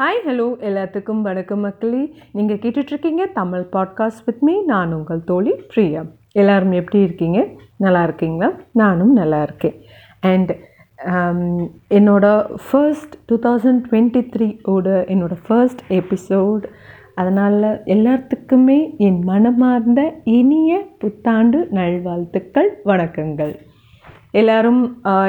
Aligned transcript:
hi 0.00 0.20
hello 0.26 0.44
எல்லாத்துக்கும் 0.60 1.20
வணக்கம் 1.20 1.60
மக்களே 1.60 2.14
நீங்கள் 2.32 2.56
கேட்டுட்ருக்கீங்க 2.56 3.24
தமிழ் 3.32 3.64
பாட்காஸ்ட் 3.72 4.24
வித் 4.24 4.38
மீ 4.40 4.54
நான் 4.64 4.92
உங்கள் 4.92 5.20
தோழி 5.24 5.52
பிரியா 5.74 6.02
எல்லோரும் 6.32 6.72
எப்படி 6.72 7.02
இருக்கீங்க 7.02 7.40
நல்லா 7.76 8.02
இருக்கீங்களா 8.02 8.48
நானும் 8.72 9.12
நல்லா 9.12 9.42
இருக்கேன் 9.42 9.76
அண்ட் 10.20 10.52
என்னோடய 11.88 12.56
ஃபர்ஸ்ட் 12.70 13.14
டூ 13.26 13.38
தௌசண்ட் 13.38 13.82
டுவெண்ட்டி 13.90 14.22
த்ரீயோட 14.36 14.86
என்னோடய 15.06 15.44
ஃபர்ஸ்ட் 15.46 15.82
எபிசோட் 15.88 16.64
அதனால் 17.14 17.62
எல்லாத்துக்குமே 17.86 18.96
என் 18.98 19.20
மனமார்ந்த 19.22 20.12
இனிய 20.24 20.78
புத்தாண்டு 20.98 21.68
நல்வாழ்த்துக்கள் 21.70 22.70
வணக்கங்கள் 22.84 23.54
எல்லோரும் 24.30 24.82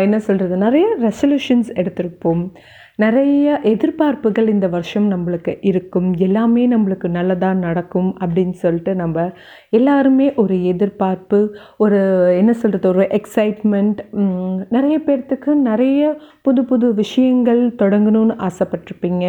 என்ன 0.00 0.20
சொல்கிறது 0.20 0.57
நிறைய 0.57 0.88
ரெசல்யூஷன்ஸ் 1.02 1.71
எடுத்திருப்போம் 1.75 2.43
நிறைய 2.95 3.59
எதிர்பார்ப்புகள் 3.63 4.47
இந்த 4.47 4.68
வருஷம் 4.68 5.05
நம்மளுக்கு 5.11 5.57
இருக்கும் 5.61 6.10
எல்லாமே 6.18 6.64
நம்மளுக்கு 6.68 7.07
நல்லதாக 7.07 7.54
நடக்கும் 7.54 8.10
அப்படின்னு 8.19 8.51
சொல்லிட்டு 8.51 8.96
நம்ம 8.96 9.23
எல்லாருமே 9.69 10.28
ஒரு 10.33 10.64
எதிர்பார்ப்பு 10.64 11.39
ஒரு 11.78 12.00
என்ன 12.37 12.54
சொல்கிறது 12.54 12.87
ஒரு 12.87 13.05
எக்ஸைட்மெண்ட் 13.19 14.01
நிறைய 14.69 14.97
பேர்த்துக்கு 15.05 15.54
நிறைய 15.61 16.14
புது 16.41 16.64
புது 16.65 16.93
விஷயங்கள் 16.93 17.64
தொடங்கணும்னு 17.75 18.37
ஆசைப்பட்டிருப்பீங்க 18.41 19.25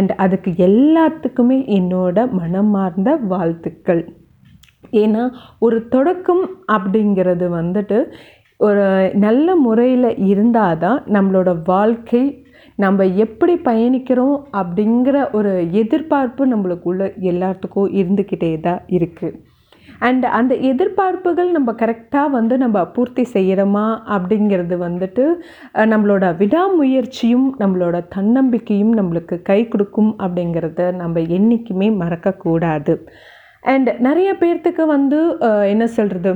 அண்ட் 0.00 0.12
அதுக்கு 0.16 0.52
எல்லாத்துக்குமே 0.66 1.60
என்னோட 1.70 2.30
மனமார்ந்த 2.32 3.16
வாழ்த்துக்கள் 3.26 4.04
ஏன்னா 4.92 5.22
ஒரு 5.58 5.78
தொடக்கம் 5.88 6.44
அப்படிங்கிறது 6.72 7.46
வந்துட்டு 7.52 7.98
ஒரு 8.60 8.84
நல்ல 9.16 9.56
முறையில் 9.56 10.10
இருந்தால் 10.24 10.78
தான் 10.78 11.00
நம்மளோட 11.12 11.50
வாழ்க்கை 11.64 12.24
நம்ம 12.76 13.04
எப்படி 13.16 13.54
பயணிக்கிறோம் 13.64 14.38
அப்படிங்கிற 14.52 15.16
ஒரு 15.30 15.52
எதிர்பார்ப்பு 15.72 16.44
நம்மளுக்குள்ளே 16.46 17.08
எல்லாத்துக்கும் 17.22 17.92
இருந்துக்கிட்டே 17.94 18.50
தான் 18.60 18.80
இருக்குது 18.90 19.38
அண்ட் 20.00 20.24
அந்த 20.28 20.52
எதிர்பார்ப்புகள் 20.62 21.50
நம்ம 21.50 21.70
கரெக்டாக 21.72 22.30
வந்து 22.30 22.54
நம்ம 22.56 22.78
பூர்த்தி 22.86 23.24
செய்கிறோமா 23.32 23.84
அப்படிங்கிறது 24.08 24.76
வந்துட்டு 24.78 25.24
நம்மளோட 25.84 26.24
விடாமுயற்சியும் 26.36 27.46
நம்மளோட 27.58 27.98
தன்னம்பிக்கையும் 28.08 28.92
நம்மளுக்கு 28.94 29.38
கை 29.42 29.60
கொடுக்கும் 29.68 30.12
அப்படிங்கிறத 30.18 30.90
நம்ம 30.94 31.22
என்றைக்குமே 31.30 31.88
மறக்கக்கூடாது 31.98 32.96
அண்ட் 33.64 33.90
நிறைய 33.98 34.30
பேர்த்துக்கு 34.38 34.84
வந்து 34.86 35.20
என்ன 35.66 35.84
சொல்கிறது 35.92 36.32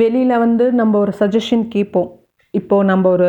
வெளியில் 0.00 0.38
வந்து 0.38 0.72
நம்ம 0.72 0.98
ஒரு 0.98 1.12
சஜஷன் 1.18 1.68
கேட்போம் 1.68 2.18
இப்போது 2.52 2.84
நம்ம 2.84 3.08
ஒரு 3.08 3.28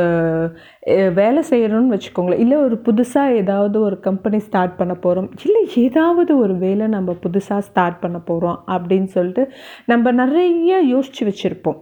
வேலை 1.14 1.42
செய்கிறோன்னு 1.50 1.96
வச்சுக்கோங்களேன் 1.96 2.40
இல்லை 2.40 2.58
ஒரு 2.58 2.82
புதுசாக 2.86 3.36
ஏதாவது 3.36 3.80
ஒரு 3.80 4.00
கம்பெனி 4.00 4.40
ஸ்டார்ட் 4.40 4.76
பண்ண 4.76 4.94
போகிறோம் 4.94 5.30
இல்லை 5.46 5.62
ஏதாவது 5.76 6.38
ஒரு 6.38 6.58
வேலை 6.58 6.88
நம்ம 6.88 7.16
புதுசாக 7.22 7.60
ஸ்டார்ட் 7.60 8.00
பண்ண 8.00 8.18
போகிறோம் 8.20 8.64
அப்படின்னு 8.68 9.06
சொல்லிட்டு 9.06 9.46
நம்ம 9.86 10.12
நிறைய 10.12 10.82
யோசித்து 10.88 11.26
வச்சுருப்போம் 11.28 11.80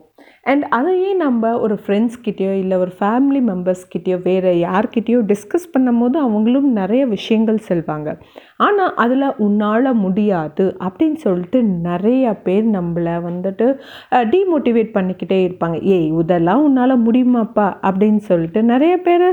அண்ட் 0.49 0.65
அதையே 0.69 1.09
நம்ம 1.15 1.49
ஒரு 1.59 1.75
ஃப்ரெண்ட்ஸ்கிட்டேயோ 1.83 2.53
இல்லை 2.59 2.75
ஒரு 2.77 2.91
ஃபேமிலி 2.99 3.41
மெம்பர்ஸ்கிட்டேயோ 3.43 4.17
வேறு 4.21 4.51
யார்கிட்டேயோ 4.59 5.19
டிஸ்கஸ் 5.25 5.67
பண்ணும்போது 5.73 6.17
அவங்களும் 6.17 6.69
நிறைய 6.71 7.01
விஷயங்கள் 7.07 7.59
செல்வாங்க 7.67 8.09
ஆனால் 8.57 8.93
அதில் 8.95 9.25
உன்னால் 9.37 9.89
முடியாது 9.95 10.65
அப்படின்னு 10.85 11.19
சொல்லிட்டு 11.19 11.61
நிறைய 11.81 12.33
பேர் 12.43 12.65
நம்மளை 12.73 13.15
வந்துட்டு 13.21 13.67
டீமோட்டிவேட் 14.31 14.91
பண்ணிக்கிட்டே 14.93 15.39
இருப்பாங்க 15.43 15.79
ஏய் 15.89 16.09
இதெல்லாம் 16.19 16.63
உன்னால் 16.63 17.03
முடியுமாப்பா 17.05 17.67
அப்படின்னு 17.83 18.23
சொல்லிட்டு 18.25 18.61
நிறைய 18.65 18.95
பேர் 18.99 19.27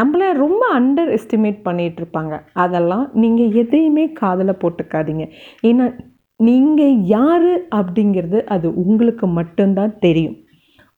நம்மளை 0.00 0.28
ரொம்ப 0.36 0.62
அண்டர் 0.74 1.10
எஸ்டிமேட் 1.12 1.60
பண்ணிகிட்ருப்பாங்க 1.64 2.36
அதெல்லாம் 2.58 3.06
நீங்கள் 3.16 3.52
எதையுமே 3.54 4.06
காதில் 4.14 4.60
போட்டுக்காதீங்க 4.62 5.26
ஏன்னா 5.62 5.86
நீங்கள் 6.40 6.98
யார் 7.06 7.48
அப்படிங்கிறது 7.76 8.38
அது 8.46 8.68
உங்களுக்கு 8.82 9.26
மட்டும்தான் 9.32 9.94
தெரியும் 9.98 10.36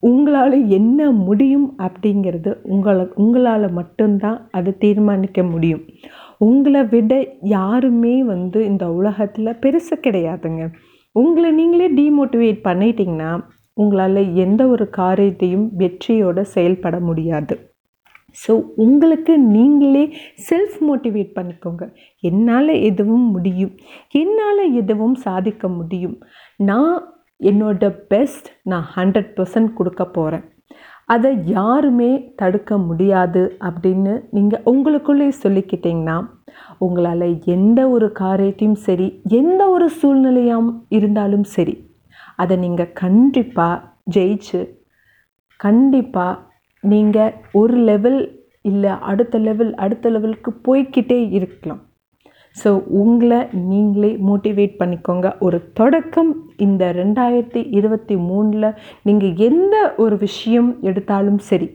உங்களால் 0.03 0.55
என்ன 0.69 0.99
முடியும் 1.21 1.67
அப்படிங்கிறது 1.79 2.51
உங்களை 2.65 3.03
உங்களால் 3.15 3.67
மட்டும்தான் 3.71 4.39
அதை 4.51 4.71
தீர்மானிக்க 4.77 5.43
முடியும் 5.43 5.83
உங்களை 6.39 6.81
விட 6.85 7.13
யாருமே 7.49 8.15
வந்து 8.25 8.59
இந்த 8.65 8.85
உலகத்தில் 8.91 9.59
பெருசு 9.59 9.95
கிடையாதுங்க 9.97 10.63
உங்களை 11.15 11.49
நீங்களே 11.51 11.89
டீமோட்டிவேட் 11.95 12.61
பண்ணிட்டீங்கன்னா 12.63 13.31
உங்களால் 13.77 14.21
எந்த 14.35 14.61
ஒரு 14.67 14.85
காரியத்தையும் 14.91 15.67
வெற்றியோடு 15.73 16.41
செயல்பட 16.47 16.95
முடியாது 16.99 17.55
ஸோ 18.37 18.51
உங்களுக்கு 18.77 19.33
நீங்களே 19.47 20.03
செல்ஃப் 20.49 20.77
மோட்டிவேட் 20.87 21.31
பண்ணிக்கோங்க 21.33 21.85
என்னால் 22.23 22.73
எதுவும் 22.81 23.27
முடியும் 23.29 23.73
என்னால் 24.11 24.63
எதுவும் 24.73 25.17
சாதிக்க 25.21 25.67
முடியும் 25.69 26.17
நான் 26.61 26.95
என்னோட 27.41 27.83
பெஸ்ட் 28.07 28.49
நான் 28.63 28.87
ஹண்ட்ரட் 28.95 29.31
பர்சன்ட் 29.37 29.71
கொடுக்க 29.73 30.03
போகிறேன் 30.09 30.47
அதை 31.05 31.31
யாருமே 31.47 32.09
தடுக்க 32.35 32.77
முடியாது 32.79 33.41
அப்படின்னு 33.59 34.13
நீங்கள் 34.29 34.65
உங்களுக்குள்ளே 34.65 35.27
சொல்லிக்கிட்டிங்கன்னா 35.43 36.17
உங்களால் 36.77 37.27
எந்த 37.45 37.79
ஒரு 37.89 38.07
காரியத்தையும் 38.11 38.79
சரி 38.81 39.07
எந்த 39.31 39.61
ஒரு 39.69 39.87
சூழ்நிலையாக 39.91 40.75
இருந்தாலும் 40.89 41.47
சரி 41.53 41.75
அதை 42.35 42.55
நீங்கள் 42.57 42.93
கண்டிப்பாக 42.93 43.83
ஜெயிச்சு 44.11 44.61
கண்டிப்பாக 45.59 46.39
நீங்கள் 46.83 47.33
ஒரு 47.53 47.77
லெவல் 47.83 48.19
இல்லை 48.61 48.91
அடுத்த 49.03 49.35
லெவல் 49.39 49.71
அடுத்த 49.75 50.09
லெவலுக்கு 50.09 50.51
போய்கிட்டே 50.67 51.19
இருக்கலாம் 51.31 51.81
ஸோ 52.55 52.69
உங்களை 52.93 53.39
நீங்களே 53.67 54.09
மோட்டிவேட் 54.19 54.73
பண்ணிக்கோங்க 54.79 55.27
ஒரு 55.39 55.59
தொடக்கம் 55.73 56.31
இந்த 56.57 56.91
ரெண்டாயிரத்தி 56.91 57.61
இருபத்தி 57.71 58.15
மூணில் 58.25 58.67
நீங்கள் 59.01 59.37
எந்த 59.41 59.75
ஒரு 59.97 60.15
விஷயம் 60.17 60.71
எடுத்தாலும் 60.81 61.39
சரி 61.49 61.69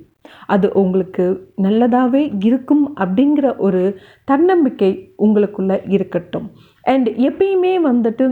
அது 0.46 0.66
உங்களுக்கு 0.74 1.24
நல்லதாகவே 1.62 2.22
இருக்கும் 2.42 2.84
அப்படிங்கிற 2.98 3.46
ஒரு 3.58 3.82
தன்னம்பிக்கை 4.24 4.90
உங்களுக்குள்ளே 5.18 5.78
இருக்கட்டும் 5.88 6.46
அண்ட் 6.84 7.08
எப்பயுமே 7.28 7.74
வந்துட்டு 7.82 8.26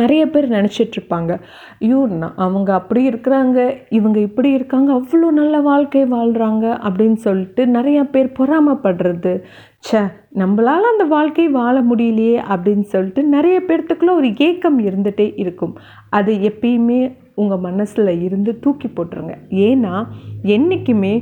நிறைய 0.00 0.22
பேர் 0.28 0.46
நினச்சிட்ருப்பாங்க 0.48 1.32
ஐயோ 1.78 2.00
அவங்க 2.38 2.70
அப்படி 2.74 3.02
இருக்கிறாங்க 3.08 3.58
இவங்க 3.90 4.18
இப்படி 4.20 4.50
இருக்காங்க 4.52 4.90
அவ்வளோ 4.92 5.30
நல்ல 5.32 5.60
வாழ்க்கை 5.60 6.04
வாழ்கிறாங்க 6.10 6.66
அப்படின்னு 6.84 7.20
சொல்லிட்டு 7.20 7.64
நிறையா 7.68 8.04
பேர் 8.10 8.30
பொறாமப்படுறது 8.38 9.34
சே 9.80 10.00
நம்மளால் 10.34 10.90
அந்த 10.90 11.04
வாழ்க்கை 11.06 11.46
வாழ 11.50 11.74
முடியலையே 11.82 12.36
அப்படின்னு 12.48 12.86
சொல்லிட்டு 12.88 13.22
நிறைய 13.28 13.56
பேர்த்துக்குள்ளே 13.66 14.14
ஒரு 14.14 14.30
ஏக்கம் 14.40 14.78
இருந்துகிட்டே 14.84 15.26
இருக்கும் 15.36 15.74
அது 16.10 16.32
எப்பயுமே 16.42 17.00
உங்கள் 17.34 17.58
மனசில் 17.58 18.12
இருந்து 18.22 18.50
தூக்கி 18.58 18.88
போட்டுருங்க 18.88 19.34
ஏன்னா 19.62 19.94
என்றைக்குமே 20.48 21.14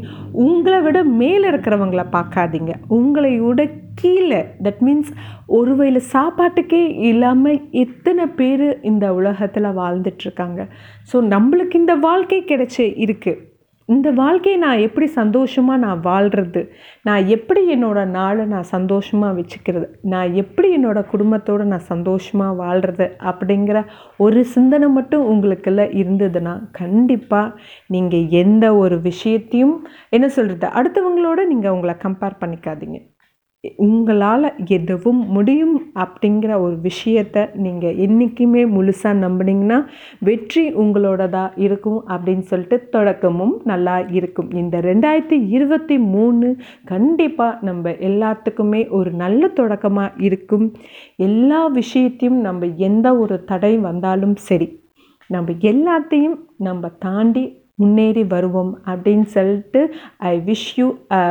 உங்களை 0.45 0.81
விட 0.81 0.99
மேலே 1.15 1.45
இருக்கிறவங்கள 1.49 2.05
பார்க்காதீங்க 2.13 2.75
உங்களை 2.89 3.33
விட 3.41 3.63
கீழே 3.95 4.41
தட் 4.63 4.83
மீன்ஸ் 4.83 5.13
ஒரு 5.53 5.73
வயல 5.77 6.01
சாப்பாட்டுக்கே 6.13 6.83
இல்லாமல் 7.03 7.63
எத்தனை 7.77 8.27
பேர் 8.33 8.67
இந்த 8.83 9.07
உலகத்தில் 9.15 9.77
வாழ்ந்துட்டுருக்காங்க 9.77 10.61
ஸோ 11.13 11.19
நம்மளுக்கு 11.29 11.77
இந்த 11.77 11.97
வாழ்க்கை 12.01 12.41
கிடைச்சி 12.45 12.85
இருக்குது 12.97 13.41
இந்த 13.93 14.09
வாழ்க்கையை 14.13 14.59
நான் 14.59 14.83
எப்படி 14.83 15.07
சந்தோஷமாக 15.13 15.83
நான் 15.85 16.03
வாழ்கிறது 16.03 16.63
நான் 17.03 17.29
எப்படி 17.29 17.63
என்னோடய 17.75 18.11
நாளை 18.11 18.45
நான் 18.47 18.69
சந்தோஷமாக 18.71 19.37
வச்சுக்கிறது 19.39 19.87
நான் 20.13 20.35
எப்படி 20.35 20.69
என்னோடய 20.75 21.11
குடும்பத்தோடு 21.11 21.65
நான் 21.65 21.89
சந்தோஷமாக 21.89 22.59
வாழ்கிறது 22.59 23.09
அப்படிங்கிற 23.25 23.81
ஒரு 24.19 24.43
சிந்தனை 24.53 24.91
மட்டும் 24.91 25.25
உங்களுக்குள்ள 25.29 25.85
இருந்ததுன்னா 26.01 26.55
கண்டிப்பாக 26.73 27.55
நீங்கள் 27.91 28.29
எந்த 28.43 28.75
ஒரு 28.77 28.99
விஷயத்தையும் 29.03 29.77
என்ன 30.11 30.29
சொல்கிறது 30.29 30.69
அடுத்தவங்களோட 30.75 31.41
நீங்கள் 31.47 31.73
உங்களை 31.73 31.97
கம்பேர் 32.01 32.41
பண்ணிக்காதீங்க 32.41 33.01
உங்களால் 33.81 34.47
எதுவும் 34.69 35.21
முடியும் 35.27 35.75
அப்படிங்கிற 35.95 36.53
ஒரு 36.61 36.77
விஷயத்த 36.83 37.45
நீங்கள் 37.57 37.99
என்றைக்குமே 37.99 38.63
முழுசாக 38.67 39.13
நம்பினீங்கன்னா 39.17 39.79
வெற்றி 40.21 40.65
உங்களோடதாக 40.75 41.59
இருக்கும் 41.59 42.01
அப்படின்னு 42.09 42.45
சொல்லிட்டு 42.45 42.79
தொடக்கமும் 42.89 43.55
நல்லா 43.65 43.97
இருக்கும் 44.13 44.51
இந்த 44.55 44.81
ரெண்டாயிரத்தி 44.81 45.39
இருபத்தி 45.51 45.99
மூணு 46.09 46.49
கண்டிப்பாக 46.85 47.63
நம்ம 47.63 47.95
எல்லாத்துக்குமே 48.03 48.83
ஒரு 48.91 49.13
நல்ல 49.15 49.53
தொடக்கமாக 49.55 50.21
இருக்கும் 50.21 50.67
எல்லா 51.23 51.63
விஷயத்தையும் 51.73 52.41
நம்ம 52.41 52.73
எந்த 52.83 53.09
ஒரு 53.17 53.39
தடை 53.45 53.75
வந்தாலும் 53.81 54.37
சரி 54.43 54.71
நம்ம 55.31 55.53
எல்லாத்தையும் 55.65 56.39
நம்ம 56.61 56.89
தாண்டி 56.99 57.45
முன்னேறி 57.83 58.25
வருவோம் 58.31 58.73
அப்படின்னு 58.87 59.29
சொல்லிட்டு 59.33 59.81
I 60.27 60.35
wish 60.43 60.69
you 60.77 60.87
a 61.13 61.23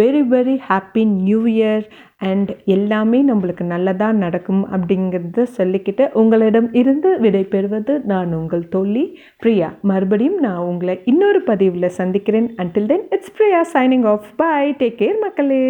very 0.00 0.22
very 0.30 0.56
happy 0.66 1.02
new 1.18 1.40
year 1.52 1.84
and 2.22 2.50
எல்லாமே 2.68 3.18
நம்மளுக்கு 3.24 3.64
நல்லதாக 3.66 4.20
நடக்கும் 4.20 4.62
அப்படிங்கிறத 4.72 5.46
சொல்லிக்கிட்டு 5.56 6.06
உங்களிடம் 6.14 6.68
இருந்து 6.74 7.12
விடைபெறுவது 7.20 7.94
நான் 8.04 8.34
உங்கள் 8.34 8.66
தோழி 8.68 9.04
பிரியா 9.38 9.70
மறுபடியும் 9.84 10.38
நான் 10.40 10.66
உங்களை 10.66 10.96
இன்னொரு 11.04 11.42
பதிவில் 11.42 11.96
சந்திக்கிறேன் 11.98 12.50
until 12.56 12.90
then 12.92 13.06
it's 13.10 13.34
Priya 13.38 13.62
signing 13.72 14.06
off 14.08 14.28
bye 14.36 14.76
take 14.80 15.00
care 15.00 15.18
மக்களே 15.22 15.64